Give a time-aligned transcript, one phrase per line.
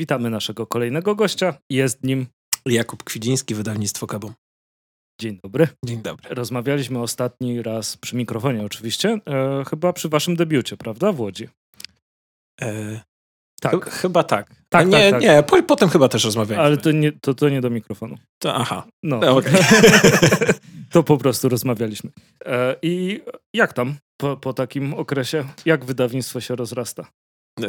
[0.00, 1.54] Witamy naszego kolejnego gościa.
[1.70, 2.26] Jest nim
[2.66, 4.34] Jakub Kwidziński, wydawnictwo Kabum.
[5.20, 5.68] Dzień dobry.
[5.86, 6.34] Dzień dobry.
[6.34, 11.48] Rozmawialiśmy ostatni raz przy mikrofonie oczywiście, e, chyba przy waszym debiucie, prawda, w Łodzi?
[12.62, 13.00] E,
[13.60, 13.84] Tak.
[13.84, 14.50] ch- chyba tak.
[14.68, 15.22] Tak, nie, tak, tak.
[15.22, 16.62] nie, po, potem chyba też rozmawialiśmy.
[16.64, 18.18] Ale to nie, to, to nie do mikrofonu.
[18.38, 19.52] To, aha, No, No, okej.
[20.92, 22.10] to po prostu rozmawialiśmy.
[22.44, 23.20] E, I
[23.54, 25.44] jak tam po, po takim okresie?
[25.64, 27.06] Jak wydawnictwo się rozrasta?
[27.62, 27.68] e,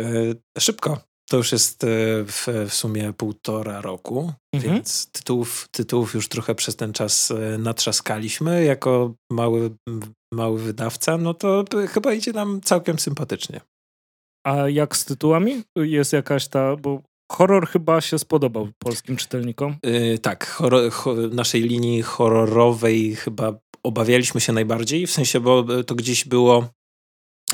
[0.59, 0.99] szybko.
[1.29, 1.87] To już jest e,
[2.25, 4.73] w, w sumie półtora roku, Mhm.
[4.73, 8.63] więc tytułów, tytułów już trochę przez ten czas e, natrzaskaliśmy.
[8.63, 9.71] Jako mały,
[10.33, 13.61] mały wydawca, no to chyba idzie nam całkiem sympatycznie.
[14.47, 15.63] A jak z tytułami?
[15.75, 17.01] Jest jakaś ta, bo
[17.31, 19.75] horror chyba się spodobał polskim czytelnikom.
[19.83, 25.95] E, tak, horror, ho, naszej linii horrorowej chyba obawialiśmy się najbardziej, w sensie, bo to
[25.95, 26.67] gdzieś było.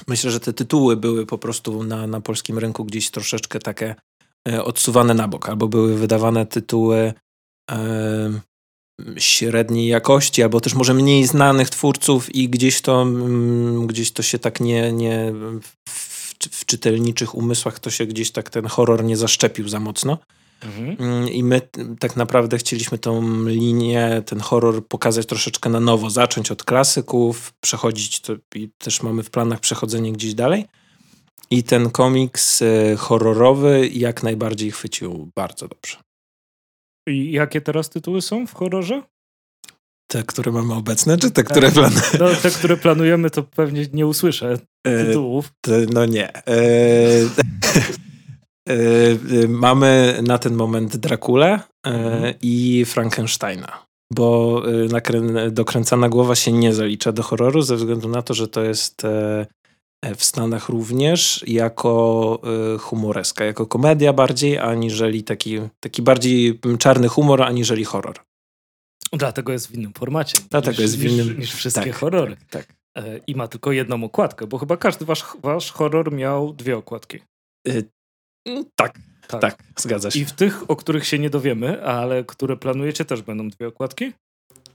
[0.08, 3.96] Myślę, że te tytuły były po prostu na, na polskim rynku gdzieś troszeczkę takie
[4.50, 7.14] e, odsuwane na bok, albo były wydawane tytuły
[7.72, 8.42] e,
[9.18, 14.40] średniej jakości, albo też może mniej znanych twórców i gdzieś to, mm, gdzieś to się
[14.40, 15.34] tak nie, nie
[15.90, 20.18] w, w czytelniczych umysłach to się gdzieś tak ten horror nie zaszczepił za mocno.
[20.62, 20.96] Mhm.
[21.00, 21.62] Mm, I my
[22.00, 28.20] tak naprawdę chcieliśmy tą linię, ten horror pokazać troszeczkę na nowo, zacząć od klasyków, przechodzić,
[28.20, 30.66] to, i też mamy w planach przechodzenie gdzieś dalej.
[31.52, 35.98] I ten komiks e, horrorowy jak najbardziej chwycił bardzo dobrze.
[37.08, 39.04] I jakie teraz tytuły są w horrorze?
[40.12, 42.02] Te, które mamy obecne, czy te, które planujemy?
[42.20, 45.52] No, te, które planujemy, to pewnie nie usłyszę tytułów.
[45.94, 46.36] No nie.
[46.36, 46.58] E, e,
[47.78, 48.11] e,
[49.48, 52.34] mamy na ten moment Drakulę e, Mhm.
[52.42, 53.86] i Frankensteina.
[54.14, 58.48] Bo e, nakrę- dokręcana głowa się nie zalicza do horroru ze względu na to, że
[58.48, 59.46] to jest e,
[60.06, 62.40] e, w Stanach również jako
[62.76, 68.20] e, humoreska, jako komedia bardziej, aniżeli taki, taki bardziej czarny humor, aniżeli horror.
[69.14, 70.38] Dlatego jest w innym formacie.
[70.50, 72.36] Dlatego niż, jest w innym- Niż, niż wszystkie tak, horrory.
[72.50, 72.76] Tak, tak.
[73.06, 77.20] E, I ma tylko jedną okładkę, bo chyba każdy wasz, wasz horror miał dwie okładki.
[78.48, 80.20] Mm, tak, tak, zgadza się.
[80.20, 84.12] I w tych, o których się nie dowiemy, ale które planujecie, też będą dwie okładki?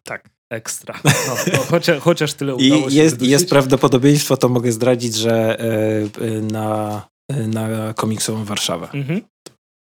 [0.02, 0.36] Tak.
[0.50, 0.94] Ekstra.
[1.04, 1.10] No,
[1.52, 6.24] no, chociaż, chociaż tyle I udało się jest, jest prawdopodobieństwo, to mogę zdradzić, że e,
[6.24, 8.88] e, na, e, na komiksową Warszawę.
[8.94, 9.20] Mhm.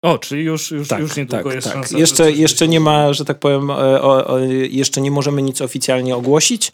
[0.04, 1.74] O, czyli już, już, Tak, już niedługo tak, jest tak.
[1.74, 1.98] szansa.
[1.98, 6.72] Jeszcze, jeszcze nie ma, że tak powiem, o, o, jeszcze nie możemy nic oficjalnie ogłosić,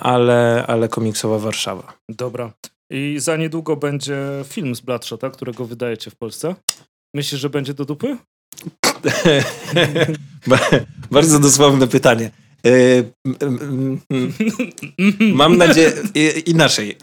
[0.00, 1.92] ale, ale komiksowa Warszawa.
[2.08, 2.52] Dobra.
[2.90, 4.18] I za niedługo będzie
[4.48, 6.54] film z Bloodshota, którego wydajecie w Polsce.
[7.14, 8.16] Myślisz, że będzie do dupy?
[10.46, 10.70] Ba-
[11.10, 12.30] Bardzo dosłowne pytanie.
[12.66, 12.70] E,
[13.26, 14.32] m, m, m,
[15.34, 16.90] Mam nadzieję, i- inaczej.
[16.90, 16.96] E,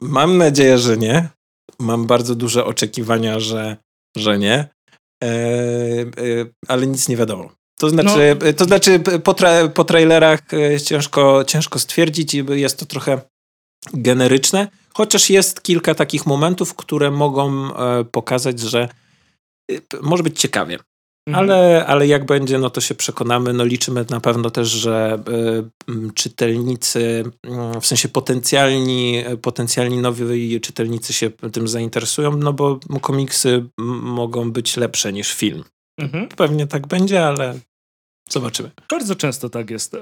[0.00, 1.28] Mam nadzieję, że nie.
[1.78, 3.76] Mam bardzo duże oczekiwania, że,
[4.16, 4.68] że nie.
[6.68, 7.52] Ale nic nie wiadomo.
[7.78, 10.40] To znaczy, to znaczy po, tra po trailerach
[10.84, 13.20] ciężko, ciężko stwierdzić i jest to trochę
[13.92, 18.88] generyczne, chociaż jest kilka takich momentów, które mogą e, pokazać, że
[19.70, 20.78] e, może być ciekawie.
[21.28, 21.44] Mhm.
[21.44, 23.52] Ale, ale jak będzie, no to się przekonamy.
[23.52, 25.22] No liczymy na pewno też, że
[25.88, 33.64] m, czytelnicy, mm, w sensie potencjalni, potencjalni nowi czytelnicy się tym zainteresują, no bo komiksy
[34.02, 35.64] mogą być lepsze niż film.
[36.00, 36.28] Mhm.
[36.28, 37.58] Pewnie tak będzie, ale
[38.30, 38.70] zobaczymy.
[38.90, 39.96] Bardzo często tak jest.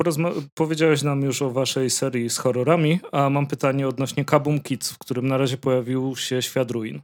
[0.00, 4.90] Porozma- powiedziałeś nam już o waszej serii z horrorami, a mam pytanie odnośnie Kabum Kids,
[4.92, 7.00] w którym na razie pojawił się Świat Ruin.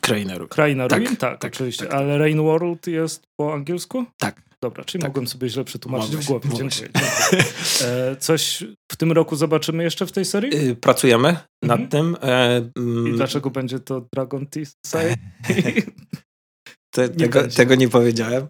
[0.00, 0.48] Kraineru.
[0.48, 1.16] Kraina Tak, Ruin?
[1.16, 1.82] Tak, tak, oczywiście.
[1.82, 2.00] tak, tak.
[2.00, 4.04] Ale Rain World jest po angielsku?
[4.18, 4.48] Tak.
[4.62, 5.08] Dobra, czyli Tak.
[5.08, 6.48] mogłem sobie źle przetłumaczyć Mogłeś, w głowie.
[6.50, 6.76] mogłeś.
[6.76, 7.02] Dziękuję.
[7.30, 7.44] dziękuję.
[7.90, 10.68] E, coś w tym roku zobaczymy jeszcze w tej serii?
[10.70, 11.88] Y, Pracujemy nad Mhm.
[11.88, 12.16] tym.
[12.22, 14.72] E, mm, I dlaczego będzie to Dragon Teeth?
[16.94, 18.46] Te, tego, tego nie powiedziałem.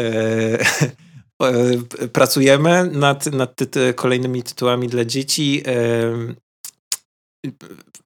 [0.00, 0.58] E,
[1.42, 3.60] e, pracujemy nad, nad
[3.94, 5.62] kolejnymi tytułami dla dzieci.
[5.66, 6.34] E,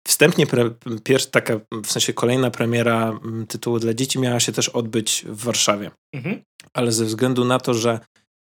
[0.07, 0.71] wstępnie pre,
[1.05, 5.45] pierwsza taka, w sensie kolejna premiera mm, tytułu dla dzieci miała się też odbyć w
[5.45, 5.91] Warszawie.
[6.13, 6.43] Mhm.
[6.75, 8.01] Ale ze względu na to, że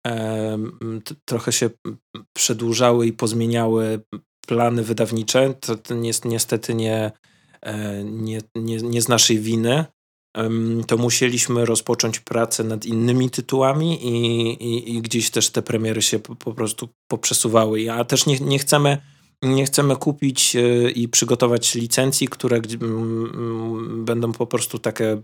[0.07, 0.57] e,
[1.03, 1.69] t- trochę się
[2.33, 4.01] przedłużały i pozmieniały
[4.47, 7.11] plany wydawnicze, to, to nies- niestety nie,
[7.61, 9.85] e, nie, nie, nie z naszej winy
[10.87, 16.19] to musieliśmy rozpocząć pracę nad innymi tytułami i, i, i gdzieś też te premiery się
[16.19, 17.91] po, po prostu poprzesuwały.
[17.91, 18.97] A też nie, nie chcemy
[19.41, 22.61] nie chcemy kupić e, i przygotować licencji, które
[23.89, 25.21] będą po prostu takie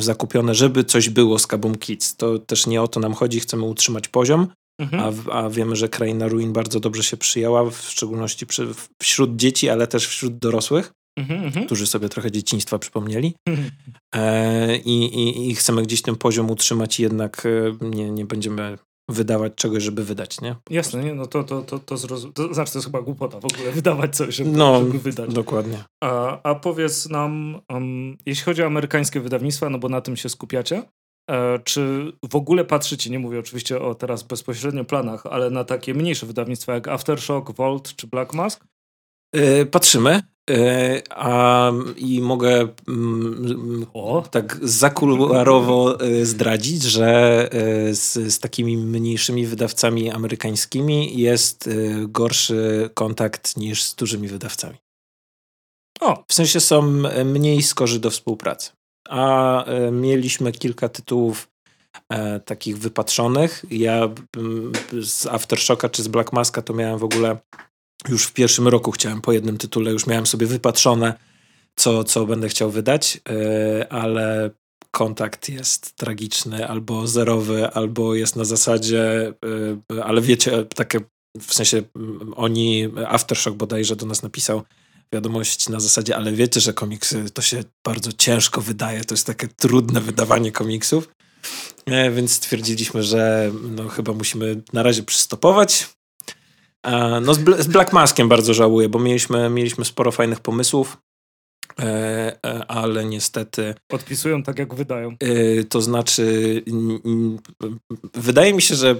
[0.00, 2.16] zakupione, żeby coś było z Kabum Kids.
[2.16, 4.48] To też nie o to nam chodzi, chcemy utrzymać poziom,
[4.78, 5.02] Mhm.
[5.30, 8.68] a, a wiemy, że Kraina Ruin bardzo dobrze się przyjęła, w szczególności przy,
[9.02, 10.92] wśród dzieci, ale też wśród dorosłych.
[11.18, 11.66] Mhm, mhm.
[11.66, 13.34] którzy sobie trochę dzieciństwa przypomnieli.
[13.48, 13.70] Mhm.
[14.14, 18.78] E, i, i, I chcemy gdzieś ten poziom utrzymać, jednak e, nie, nie będziemy
[19.08, 20.56] wydawać czegoś, żeby wydać, nie?
[20.70, 21.14] Jasne, nie?
[21.14, 22.32] No to, to, to, to, zrozum...
[22.32, 25.34] to znaczy, to jest chyba głupota w ogóle wydawać coś, żeby, No, żeby wydać.
[25.34, 25.84] Dokładnie.
[26.04, 30.28] A, a powiedz nam, um, jeśli chodzi o amerykańskie wydawnictwa, no bo na tym się
[30.28, 30.82] skupiacie,
[31.30, 35.94] e, czy w ogóle patrzycie, nie mówię oczywiście o teraz bezpośrednio planach, ale na takie
[35.94, 38.64] mniejsze wydawnictwa jak Aftershock, Vault czy Black Mask?
[39.34, 40.22] E, patrzymy.
[40.50, 43.86] E, a, I mogę mm,
[44.30, 47.08] tak zakuluarowo e, zdradzić, że
[47.52, 51.70] e, z, z takimi mniejszymi wydawcami amerykańskimi jest
[52.02, 54.76] gorszy kontakt niż z dużymi wydawcami.
[56.00, 56.82] o, W sensie są
[57.24, 58.70] mniej skorzy do współpracy.
[59.08, 61.48] A mieliśmy kilka tytułów
[62.12, 63.64] e, takich wypatrzonych.
[63.70, 64.72] Ja mm,
[65.02, 67.38] z Aftershocka czy z Black Maska to miałem w ogóle
[68.08, 71.14] już w pierwszym roku chciałem po jednym tytule, już miałem sobie wypatrzone,
[71.76, 74.50] co, co będę chciał wydać, e, ale
[74.90, 79.32] kontakt jest tragiczny, albo zerowy, albo jest na zasadzie,
[79.96, 81.00] e, ale wiecie, takie
[81.40, 84.62] w sensie mm, oni, Aftershock bodajże do nas napisał
[85.12, 89.48] wiadomość na zasadzie, ale wiecie, że komiksy to się bardzo ciężko wydaje, to jest takie
[89.48, 91.08] trudne wydawanie komiksów,
[91.86, 95.97] e, więc stwierdziliśmy, że no chyba musimy na razie przystopować.
[96.88, 100.96] E, No z, Bl- z Black Maskiem bardzo żałuję, bo mieliśmy, mieliśmy sporo fajnych pomysłów,
[101.78, 101.84] e,
[102.46, 105.16] e, ale niestety odpisują tak jak wydają.
[105.68, 106.62] To znaczy,
[108.14, 108.96] wydaje mi się, że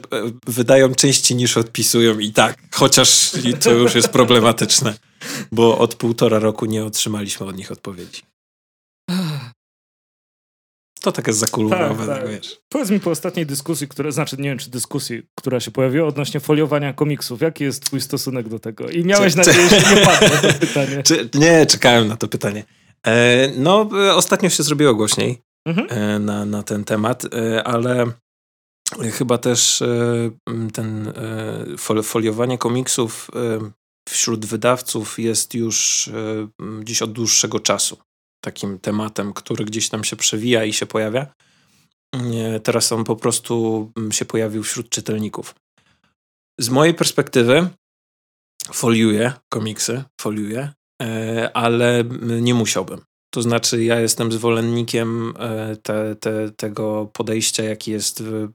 [0.47, 3.33] wydają częściej niż odpisują i tak, chociaż
[3.65, 4.95] to już jest problematyczne,
[5.53, 8.23] bo od półtora roku nie otrzymaliśmy od nich odpowiedzi.
[11.09, 12.31] To tak jest zakulurowe, Tak, tak.
[12.31, 12.61] wiesz.
[12.69, 16.41] Powiedz mi po ostatniej dyskusji, która, znaczy nie wiem czy dyskusji, która się pojawiła odnośnie
[16.41, 18.89] foliowania komiksów, jaki jest twój stosunek do tego?
[18.91, 21.03] I miałeś Czy- nadzieję, że nie padło to pytanie.
[21.07, 22.65] Czy, nie, czekałem na to pytanie.
[23.07, 25.87] E, no, e, ostatnio się zrobiło głośniej Mhm.
[25.91, 28.07] e, na, na ten temat, e, ale
[29.13, 30.31] chyba też e,
[30.73, 31.13] ten e,
[31.77, 33.31] fol- foliowanie komiksów
[34.09, 36.11] wśród wydawców jest już
[36.61, 37.99] m, gdzieś od dłuższego czasu
[38.41, 41.27] takim tematem, który gdzieś tam się przewija i się pojawia.
[42.63, 45.55] Teraz on po prostu m, się pojawił wśród czytelników.
[46.61, 47.69] Z mojej perspektywy
[48.73, 52.05] foliuję komiksy, foliuję, e, ale
[52.41, 53.01] nie musiałbym.
[53.35, 58.49] To znaczy, ja jestem zwolennikiem e, te, te, tego podejścia, jaki jest w,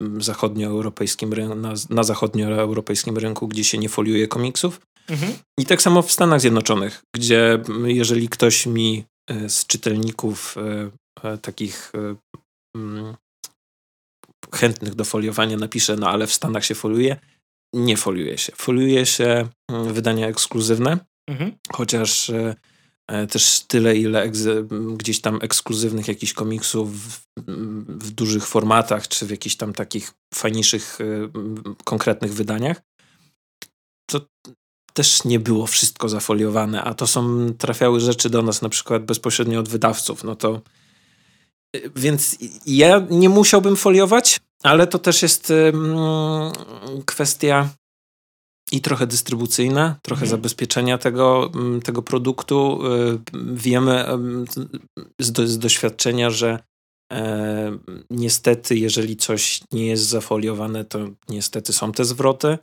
[0.00, 4.80] w zachodnioeuropejskim rynku, na, na zachodnioeuropejskim rynku, gdzie się nie foliuje komiksów.
[5.08, 5.32] Mhm.
[5.58, 9.04] I tak samo w Stanach Zjednoczonych, gdzie m, jeżeli ktoś mi
[9.48, 10.90] z czytelników e,
[11.28, 12.16] e, takich e,
[12.76, 13.14] mm,
[14.54, 17.16] chętnych do foliowania napisze, no ale w Stanach się foliuje,
[17.74, 18.52] nie foliuje się.
[18.56, 20.98] Foliuje się mm, wydania ekskluzywne,
[21.30, 21.52] Mhm.
[21.72, 22.54] chociaż e,
[23.10, 27.20] e, też tyle, ile egze, m, gdzieś tam ekskluzywnych jakichś komiksów w,
[27.88, 31.04] w dużych formatach, czy w jakichś tam takich fajniejszych, e,
[31.84, 32.82] konkretnych wydaniach,
[34.10, 34.20] to
[35.00, 39.60] też nie było wszystko zafoliowane, a to są, trafiały rzeczy do nas na przykład bezpośrednio
[39.60, 40.60] od wydawców, no to
[41.76, 42.36] e, więc
[42.66, 45.96] ja nie musiałbym foliować, ale to też jest em,
[47.06, 47.68] kwestia
[48.72, 50.30] i trochę dystrybucyjna, trochę Mhm.
[50.30, 52.80] zabezpieczenia tego, mm, tego produktu.
[52.86, 53.18] Y,
[53.54, 54.44] Wiemy em,
[55.20, 56.58] z, do, z doświadczenia, że
[57.12, 57.78] e,
[58.10, 62.58] niestety, jeżeli coś nie jest zafoliowane, to niestety są te zwroty.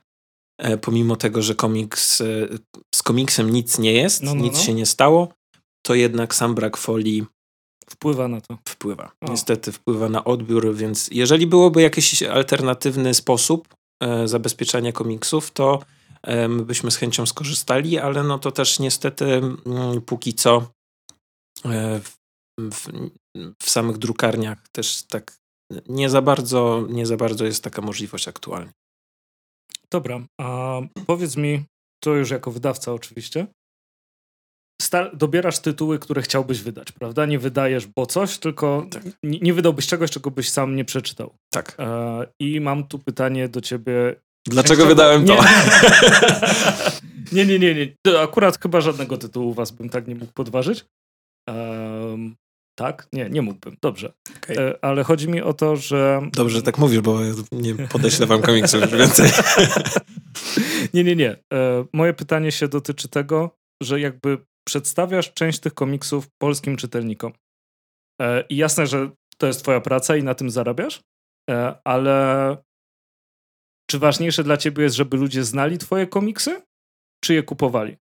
[0.57, 2.25] E, pomimo tego, że komiks, e,
[2.95, 4.59] z komiksem nic nie jest, No, no, nic no.
[4.59, 5.33] się nie stało,
[5.85, 7.25] to jednak sam brak folii
[7.89, 8.57] Wpływa na to.
[8.67, 9.11] wpływa.
[9.21, 9.29] O.
[9.31, 15.79] Niestety wpływa na odbiór, więc jeżeli byłoby jakiś alternatywny sposób e, zabezpieczania komiksów, to
[16.23, 20.71] e, my byśmy z chęcią skorzystali, ale no to też niestety mm, póki co
[21.65, 22.17] e, w,
[22.59, 22.87] w,
[23.63, 25.37] w samych drukarniach też tak
[25.89, 28.71] nie za bardzo, nie za bardzo jest taka możliwość aktualnie.
[29.93, 31.63] Dobra, a powiedz mi,
[32.03, 33.47] to już jako wydawca oczywiście,
[35.13, 37.25] dobierasz tytuły, które chciałbyś wydać, prawda?
[37.25, 39.03] Nie wydajesz bo coś, tylko Tak.
[39.23, 41.33] nie, wydałbyś czegoś, czego byś sam nie przeczytał.
[41.53, 41.75] Tak.
[41.79, 44.15] E, I mam tu pytanie do ciebie.
[44.47, 45.37] Dlaczego wydałem to?
[47.31, 48.19] Nie, nie, nie, nie.
[48.19, 50.85] Akurat chyba żadnego tytułu was bym tak nie mógł podważyć.
[51.49, 52.35] Em,
[52.77, 53.07] tak?
[53.13, 53.77] Nie, nie mógłbym.
[53.81, 54.13] Dobrze.
[54.37, 54.57] Okej.
[54.57, 56.21] E, ale chodzi mi o to, że...
[56.33, 59.29] Dobrze, że tak mówisz, bo ja nie podeślę wam komiksów już więcej.
[60.93, 61.31] nie, nie, nie.
[61.53, 67.33] E, moje pytanie się dotyczy tego, że jakby przedstawiasz część tych komiksów polskim czytelnikom.
[68.21, 71.01] E, I jasne, że to jest twoja praca i na tym zarabiasz,
[71.49, 72.57] e, ale
[73.89, 76.61] czy ważniejsze dla ciebie jest, żeby ludzie znali twoje komiksy,
[77.23, 77.97] czy je kupowali?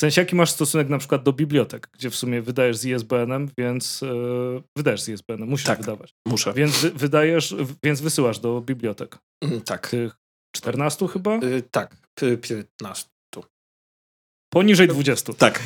[0.00, 3.50] W sensie, jaki masz stosunek na przykład do bibliotek, gdzie w sumie wydajesz z ISBN-em,
[3.58, 5.78] więc yy, wydajesz z ISBN-em, musisz Tak.
[5.80, 6.14] wydawać.
[6.28, 6.52] Muszę.
[6.52, 9.18] Więc wy, wydajesz, więc wysyłasz do bibliotek.
[9.44, 9.88] Mm, Tak.
[9.88, 10.16] Tych
[10.56, 11.36] 14 chyba?
[11.36, 11.96] Y, tak.
[12.14, 13.08] P- 15.
[14.52, 15.32] Poniżej 20.
[15.32, 15.62] Tak.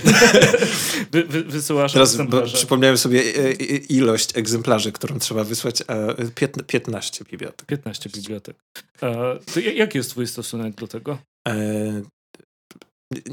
[1.13, 2.19] Wy, wy, wysyłasz Teraz
[2.55, 7.67] przypomniałem sobie e, e, ilość egzemplarzy, którą trzeba wysłać, a e, piętna- 15 bibliotek.
[7.67, 8.57] 15 bibliotek.
[9.55, 11.19] To ja- jaki jest twój stosunek do tego?
[11.49, 12.03] E,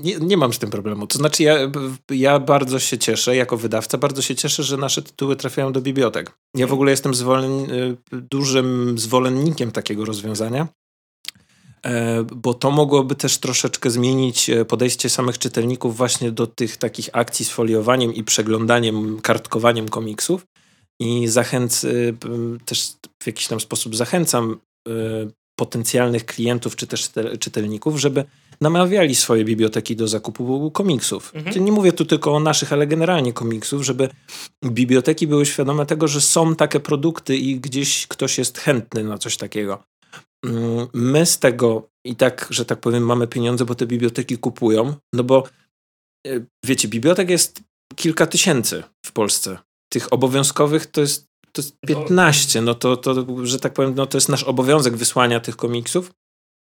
[0.03, 1.07] Nie, nie mam z tym problemu.
[1.07, 1.55] To znaczy, ja,
[2.09, 6.31] ja bardzo się cieszę, jako wydawca, bardzo się cieszę, że nasze tytuły trafiają do bibliotek.
[6.57, 7.67] Ja w ogóle jestem zwolen,
[8.11, 10.67] dużym zwolennikiem takiego rozwiązania,
[11.85, 17.09] e, bo to mogłoby też troszeczkę zmienić e, podejście samych czytelników właśnie do tych takich
[17.13, 20.45] akcji z foliowaniem i przeglądaniem, kartkowaniem komiksów.
[20.99, 21.85] I zachęc,
[22.19, 22.29] p-
[22.65, 24.91] też w jakiś tam sposób zachęcam e,
[25.61, 28.23] potencjalnych klientów czy też czytel- czytelników, żeby
[28.61, 31.31] namawiali swoje biblioteki do zakupu komiksów.
[31.35, 31.65] Mhm.
[31.65, 34.09] Nie mówię tu tylko o naszych, ale generalnie komiksów, żeby
[34.65, 39.37] biblioteki były świadome tego, że są takie produkty i gdzieś ktoś jest chętny na coś
[39.37, 39.83] takiego.
[40.45, 44.95] Mm, My z tego i tak, że tak powiem, mamy pieniądze, bo te biblioteki kupują,
[45.13, 45.43] no bo
[46.27, 46.31] e,
[46.65, 47.61] wiecie, bibliotek jest
[47.95, 49.57] kilka tysięcy w Polsce.
[49.93, 54.17] Tych obowiązkowych to jest, to jest 15, no to, to, że tak powiem, no to
[54.17, 56.11] jest nasz obowiązek wysłania tych komiksów.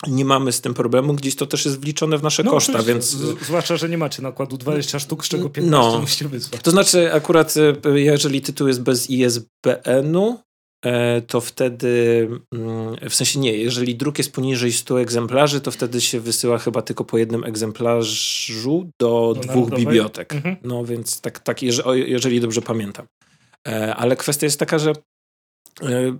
[0.07, 2.93] Nie mamy z tym problemu, gdzieś to też jest wliczone w nasze koszta, oczywiście.
[2.93, 6.01] więc Z, zwłaszcza, że nie macie nakładu 20 sztuk, z czego 15 No.
[6.01, 6.63] musicie wysłać.
[6.63, 7.55] to znaczy, akurat
[7.87, 10.39] e, jeżeli tytuł jest bez ISBN-u,
[10.85, 16.01] e, to wtedy, mm, w sensie nie, jeżeli druk jest poniżej 100 egzemplarzy, to wtedy
[16.01, 19.79] się wysyła chyba tylko po jednym egzemplarzu do, Do dwóch narodowej?
[19.87, 20.33] bibliotek.
[20.35, 20.57] Mhm.
[20.63, 21.63] No więc tak, tak
[22.07, 23.07] jeżeli dobrze pamiętam.
[23.69, 24.93] E, Ale kwestia jest taka, że
[25.83, 26.19] e,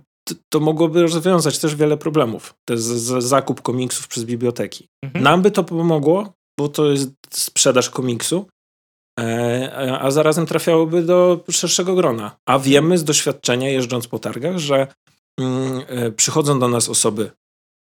[0.49, 2.55] to mogłoby rozwiązać też wiele problemów.
[2.65, 2.77] To
[3.21, 4.87] zakup komiksów przez biblioteki.
[5.03, 5.23] Mhm.
[5.23, 8.47] Nam by to pomogło, bo to jest sprzedaż komiksu,
[9.19, 12.37] e, a zarazem trafiałoby do szerszego grona.
[12.45, 14.87] A wiemy z doświadczenia, jeżdżąc po targach, że
[15.39, 15.81] mm,
[16.15, 17.31] przychodzą do nas osoby,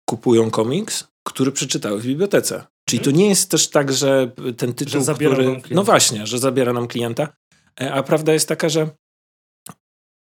[0.08, 2.64] kupują komiks, który przeczytały w bibliotece.
[2.88, 5.62] Czyli to nie jest też tak, że ten tytuł, zabiera który...
[5.70, 7.28] No właśnie, że zabiera nam klienta.
[7.92, 8.90] A prawda jest taka, że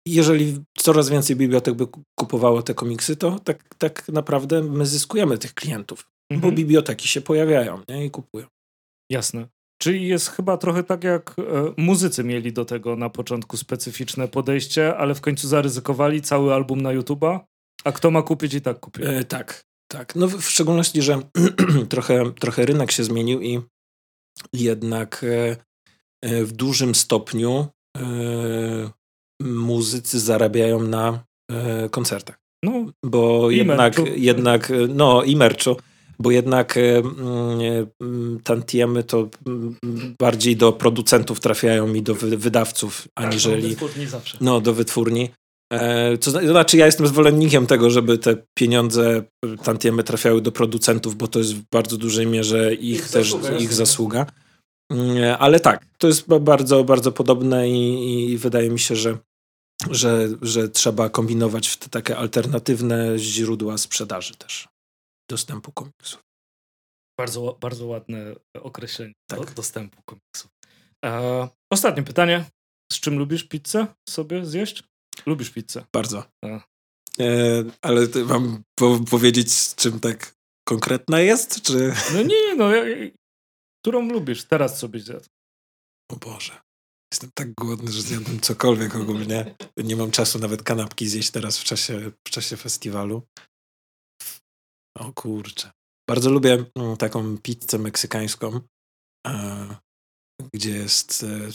[0.06, 5.38] jeżeli coraz więcej bibliotek by ku- kupowało te komiksy, to tak, tak naprawdę my zyskujemy
[5.38, 6.54] tych klientów, bo Mhm.
[6.54, 8.04] biblioteki się pojawiają nie?
[8.06, 8.46] i kupują.
[9.10, 9.46] Jasne.
[9.82, 11.42] Czyli jest chyba trochę tak, jak e,
[11.76, 16.90] muzycy mieli do tego na początku specyficzne podejście, ale w końcu zaryzykowali cały album na
[16.90, 17.40] YouTube'a,
[17.84, 19.02] a kto ma kupić i tak kupi.
[19.04, 20.16] E, tak, tak.
[20.16, 21.20] No w, szczególności, że
[21.88, 23.60] trochę, trochę rynek się zmienił i
[24.52, 25.56] jednak e,
[26.22, 27.66] e, w dużym stopniu
[29.44, 32.36] muzycy zarabiają na e, koncertach.
[32.64, 32.72] No,
[33.04, 35.76] bo I jednak, jednak, e, no i merczu,
[36.18, 37.02] bo jednak e, e,
[38.44, 39.28] tantiemy to
[40.20, 44.38] bardziej do producentów trafiają i do wy- wydawców, aniżeli wytwórni zawsze.
[44.40, 45.30] no, do wytwórni.
[45.72, 50.52] E, To to znaczy, ja jestem zwolennikiem tego, żeby te pieniądze, e, tantiemy trafiały do
[50.52, 54.26] producentów, bo to jest w bardzo dużej mierze ich, Ich też zasługa, ich zasługa.
[54.92, 59.18] Mm, Ale tak, to jest ba- bardzo, bardzo podobne i, i wydaje mi się, że,
[59.90, 64.68] że, że trzeba kombinować w te takie alternatywne źródła sprzedaży też
[65.30, 66.22] dostępu komiksów.
[67.18, 69.38] Bardzo, bardzo ładne określenie Tak.
[69.38, 70.50] do, dostępu komiksów.
[71.04, 72.44] E, ostatnie pytanie.
[72.92, 74.82] Z czym lubisz pizzę sobie zjeść?
[75.26, 75.84] Lubisz pizzę.
[75.94, 76.24] Bardzo.
[76.44, 76.60] E,
[77.82, 80.34] ale mam po- powiedzieć, z czym tak
[80.68, 81.94] konkretna jest, czy...
[82.14, 83.10] No nie, no ja,
[83.84, 84.44] którą lubisz?
[84.44, 85.26] Teraz sobie zjadł.
[86.12, 86.60] O Boże.
[87.22, 89.54] Jestem tak głodny, że zjadłem cokolwiek ogólnie.
[89.76, 93.22] Nie mam czasu nawet kanapki zjeść teraz w czasie, w czasie festiwalu.
[94.98, 95.70] O kurczę.
[96.08, 98.60] Bardzo lubię mm, taką pizzę meksykańską,
[99.26, 99.76] e,
[100.54, 101.48] gdzie jest e,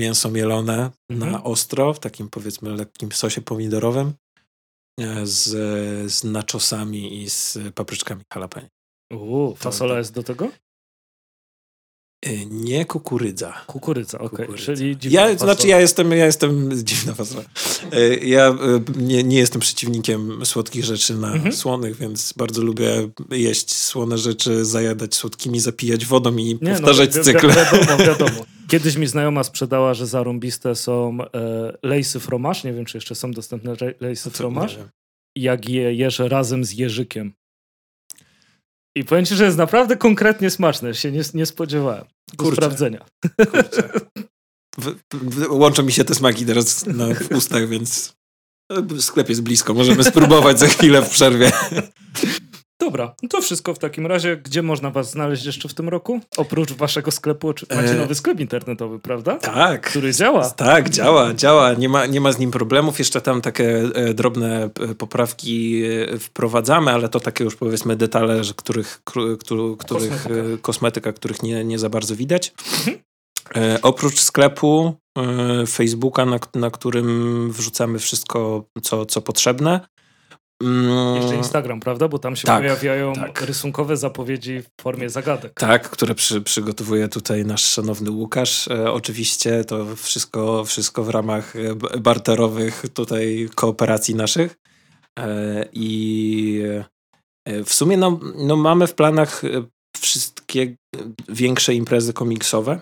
[0.00, 1.32] mięso mielone Mhm.
[1.32, 4.14] na ostro, w takim powiedzmy lekkim sosie pomidorowym
[5.00, 5.48] e, z,
[6.12, 8.68] z nachosami i z papryczkami jalapeno.
[9.12, 9.98] Uuu, fasola tak.
[9.98, 10.50] jest do tego?
[12.26, 13.54] E, Nie kukurydza.
[13.66, 14.46] Kukurydza, okej.
[14.46, 14.64] Kukurydza.
[14.66, 15.54] Czyli dziwna Ja, fasola.
[15.54, 17.42] znaczy ja jestem, ja jestem dziwna fasola.
[17.92, 18.56] E, Ja e,
[18.96, 21.52] nie, nie jestem przeciwnikiem słodkich rzeczy na Mhm.
[21.54, 27.22] słonych, więc bardzo lubię jeść słone rzeczy, zajadać słodkimi, zapijać wodą i Nie, powtarzać no,
[27.22, 27.32] wi-.
[27.32, 28.44] Wiadomo, wiadomo.
[28.70, 32.64] Kiedyś mi znajoma sprzedała, że zarąbiste są e, lejsy fromaż.
[32.64, 34.78] Nie wiem, czy jeszcze są dostępne lejsy fromaż.
[35.36, 37.32] Jak je jesz razem z jeżykiem.
[39.00, 40.94] I powiem ci, że jest naprawdę konkretnie smaczne.
[40.94, 42.04] Się nie, nie spodziewałem.
[42.32, 42.56] Do Kurczę.
[42.56, 43.04] sprawdzenia.
[43.36, 43.90] Kurczę.
[44.78, 48.12] W, w, łączą mi się te smaki teraz na, w ustach, więc
[48.98, 49.74] sklep jest blisko.
[49.74, 51.52] Możemy spróbować za chwilę w przerwie.
[52.80, 54.36] Dobra, to wszystko w takim razie.
[54.36, 56.20] Gdzie można was znaleźć jeszcze w tym roku?
[56.36, 59.36] Oprócz waszego sklepu, czy macie E, nowy sklep internetowy, prawda?
[59.36, 59.80] Tak.
[59.90, 60.50] Który działa.
[60.50, 61.72] Tak, działa, działa.
[61.72, 62.98] Nie ma, nie ma z nim problemów.
[62.98, 68.40] Jeszcze tam takie e, drobne e, poprawki e, wprowadzamy, ale to takie już powiedzmy detale,
[68.56, 70.34] których, których Kosmetyka.
[70.62, 72.52] kosmetyka, których nie, nie za bardzo widać.
[73.56, 79.80] E, oprócz sklepu e, Facebooka, na, na którym wrzucamy wszystko, co, co potrzebne.
[80.62, 82.08] Mm, Jeszcze Instagram, prawda?
[82.08, 83.40] Bo tam się Tak, pojawiają tak.
[83.40, 85.52] rysunkowe zapowiedzi w formie zagadek.
[85.54, 88.68] Tak, które przy, przygotowuje tutaj nasz szanowny Łukasz.
[88.68, 94.56] E, oczywiście to wszystko, wszystko w ramach e, barterowych tutaj kooperacji naszych.
[95.18, 96.62] E, I
[97.44, 99.48] e, w sumie no, no mamy w planach e,
[100.00, 100.76] wszystkie
[101.28, 102.80] większe imprezy komiksowe,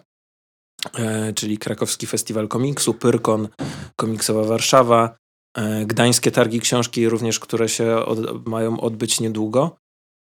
[0.94, 3.48] e, czyli Krakowski Festiwal Komiksu, Pyrkon,
[3.96, 5.16] Komiksowa Warszawa,
[5.86, 9.76] Gdańskie Targi Książki również, które się od, mają odbyć niedługo.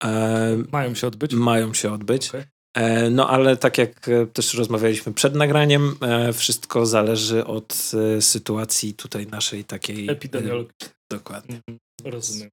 [0.03, 1.33] E, Mają się odbyć.
[1.33, 2.29] mają się odbyć.
[2.29, 2.43] Okej.
[2.77, 8.21] E, No ale tak jak e, też rozmawialiśmy przed nagraniem, e, wszystko zależy od e,
[8.21, 10.09] sytuacji tutaj naszej takiej.
[10.09, 10.71] Epidemiologii.
[10.83, 11.55] e, Dokładnie.
[11.55, 11.77] Mhm,
[12.13, 12.50] Rozumiem.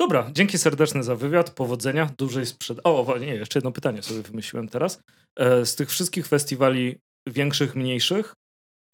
[0.00, 2.80] Dobra, dzięki serdeczne za wywiad, powodzenia, dużej sprzed...
[2.84, 5.00] O, nie, jeszcze jedno pytanie sobie wymyśliłem teraz.
[5.38, 8.34] E, Z tych wszystkich festiwali większych, mniejszych,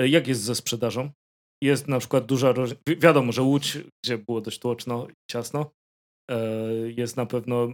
[0.01, 1.11] e, jak jest ze sprzedażą?
[1.63, 2.53] Jest na przykład duża...
[2.89, 5.71] wi- Wiadomo, że Łódź, gdzie było dość tłoczno i ciasno,
[6.31, 6.39] e,
[6.97, 7.69] jest na pewno...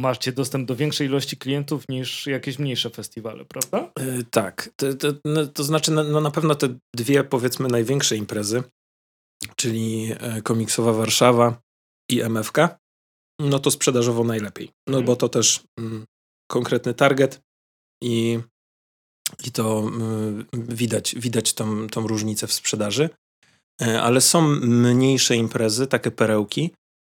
[0.00, 3.92] Macie dostęp do większej ilości klientów niż jakieś mniejsze festiwale, prawda?
[4.00, 8.16] E, Tak, to, to, no, to znaczy no, no na pewno te dwie powiedzmy największe
[8.16, 8.62] imprezy,
[9.56, 11.60] czyli e, Komiksowa Warszawa
[12.10, 12.58] i MFK,
[13.40, 14.66] no to sprzedażowo najlepiej.
[14.88, 15.04] No Mhm.
[15.06, 16.04] bo to też mm,
[16.50, 17.40] konkretny target
[18.02, 18.38] i,
[19.44, 23.10] i to mm, widać, widać tą, tą różnicę w sprzedaży.
[23.82, 26.70] E, Ale są mniejsze imprezy, takie perełki,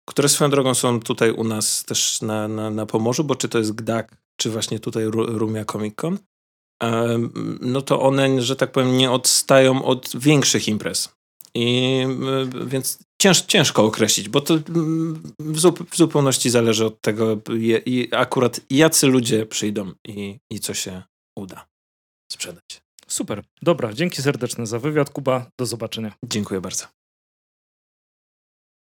[0.09, 3.59] które swoją drogą są tutaj u nas też na, na, na Pomorzu, bo czy to
[3.59, 6.19] jest GDAK, czy właśnie tutaj Ru- Rumia Comic Con,
[6.83, 11.09] em, no to one, że tak powiem, nie odstają od większych imprez.
[11.55, 12.01] I
[12.63, 15.57] y, więc cięż, ciężko określić, bo to mm, w,
[15.91, 21.03] w zupełności zależy od tego, je, akurat jacy ludzie przyjdą i, i co się
[21.39, 21.70] uda
[22.33, 22.83] sprzedać.
[23.07, 23.43] Super.
[23.63, 25.11] Dobra, dzięki serdeczne za wywiad.
[25.11, 26.13] Kuba, do zobaczenia.
[26.25, 27.00] Dziękuję bardzo.